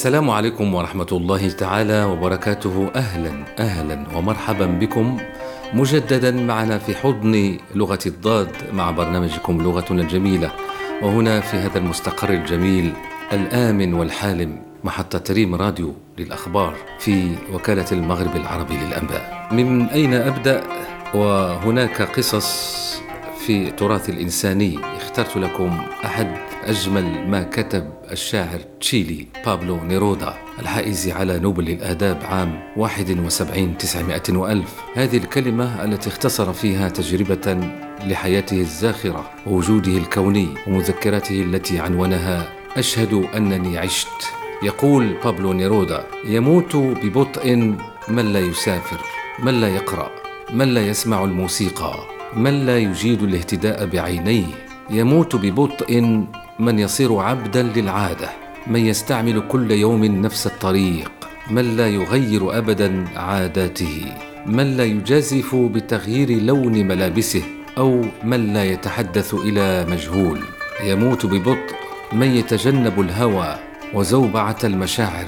[0.00, 2.90] السلام عليكم ورحمة الله تعالى وبركاته.
[2.96, 5.18] أهلا أهلا ومرحبا بكم
[5.72, 10.52] مجددا معنا في حضن لغة الضاد مع برنامجكم لغتنا الجميلة.
[11.02, 12.92] وهنا في هذا المستقر الجميل
[13.32, 19.48] الآمن والحالم محطة ريم راديو للأخبار في وكالة المغرب العربي للأنباء.
[19.52, 20.62] من أين أبدأ؟
[21.14, 23.00] وهناك قصص
[23.46, 31.38] في التراث الإنساني اخترت لكم أحد أجمل ما كتب الشاعر تشيلي بابلو نيرودا الحائز على
[31.38, 34.74] نوبل للآداب عام 71 900 وألف.
[34.94, 37.70] هذه الكلمة التي اختصر فيها تجربة
[38.06, 44.08] لحياته الزاخرة ووجوده الكوني ومذكراته التي عنونها أشهد أنني عشت
[44.62, 47.56] يقول بابلو نيرودا يموت ببطء
[48.08, 49.00] من لا يسافر
[49.38, 50.10] من لا يقرأ
[50.52, 51.94] من لا يسمع الموسيقى
[52.36, 56.00] من لا يجيد الاهتداء بعينيه يموت ببطء
[56.58, 58.28] من يصير عبدا للعادة.
[58.66, 61.12] من يستعمل كل يوم نفس الطريق.
[61.50, 64.12] من لا يغير أبدا عاداته.
[64.46, 67.42] من لا يجازف بتغيير لون ملابسه.
[67.78, 70.40] أو من لا يتحدث إلى مجهول.
[70.84, 71.74] يموت ببطء
[72.12, 73.56] من يتجنب الهوى
[73.94, 75.26] وزوبعة المشاعر.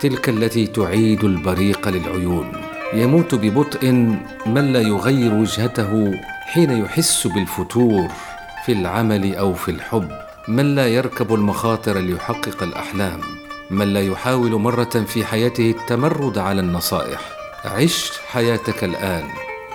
[0.00, 2.52] تلك التي تعيد البريق للعيون.
[2.94, 3.92] يموت ببطء
[4.46, 6.14] من لا يغير وجهته
[6.52, 8.08] حين يحس بالفتور.
[8.66, 10.08] في العمل أو في الحب.
[10.48, 13.20] من لا يركب المخاطر ليحقق الأحلام.
[13.70, 17.20] من لا يحاول مرة في حياته التمرد على النصائح.
[17.64, 19.24] عش حياتك الآن.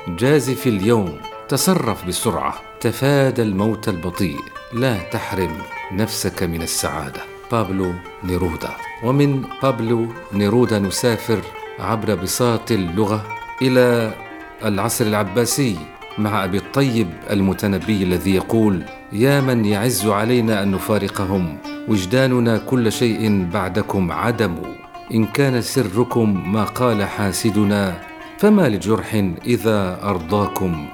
[0.08, 1.18] جازف اليوم.
[1.50, 2.54] تصرف بسرعة.
[2.80, 4.40] تفادى الموت البطيء.
[4.74, 5.58] لا تحرم
[5.92, 7.22] نفسك من السعادة.
[7.52, 7.94] بابلو
[8.24, 8.70] نيرودا.
[9.04, 11.42] ومن بابلو نيرودا نسافر
[11.80, 13.26] عبر بساط اللغة
[13.62, 14.14] إلى
[14.66, 15.78] العصر العباسي
[16.18, 21.58] مع أبي الطيب المتنبي الذي يقول يا من يعز علينا أن نفارقهم
[21.88, 24.56] وجداننا كل شيء بعدكم عدم.
[25.14, 28.02] إن كان سركم ما قال حاسدنا
[28.38, 29.14] فما لجرح
[29.46, 30.88] إذا أرضاكم؟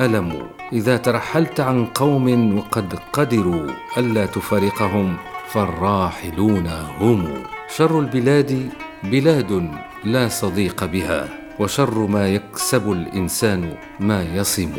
[0.00, 3.66] ألم إذا ترحلت عن قوم وقد قدروا
[3.98, 5.16] ألا تفارقهم
[5.48, 6.68] فالراحلون
[7.00, 7.34] هم.
[7.76, 8.70] شر البلاد
[9.04, 9.70] بلاد
[10.04, 11.28] لا صديق بها
[11.58, 14.72] وشر ما يكسب الإنسان ما يصم.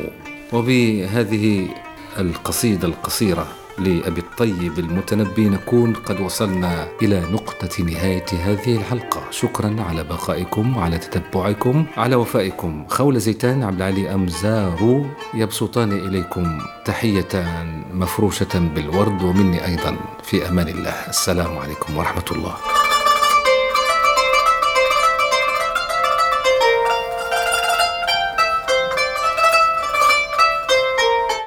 [0.54, 1.68] وبهذه
[2.20, 3.48] القصيدة القصيرة
[3.78, 9.22] لأبي الطيب المتنبي نكون قد وصلنا إلى نقطة نهاية هذه الحلقة.
[9.32, 11.86] شكرا على بقائكم على تتبعكم.
[11.98, 12.86] على وفائكم.
[12.90, 19.98] خول زيتان عبد العلي أمزارو يبسطان إليكم تحية مفروشة بالورد ومني أيضا.
[20.24, 20.96] في أمان الله.
[21.10, 22.56] السلام عليكم ورحمة الله.